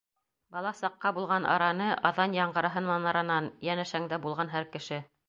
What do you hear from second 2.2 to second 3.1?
яңғыраһын